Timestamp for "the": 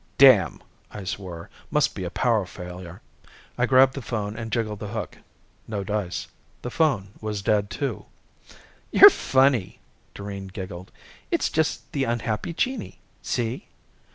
3.93-4.01, 4.79-4.87, 6.63-6.71, 11.91-12.05